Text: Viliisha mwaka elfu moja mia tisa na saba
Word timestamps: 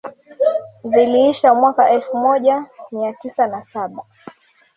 Viliisha 0.83 1.53
mwaka 1.55 1.89
elfu 1.89 2.17
moja 2.17 2.65
mia 2.91 3.13
tisa 3.13 3.47
na 3.47 3.61
saba 3.61 4.03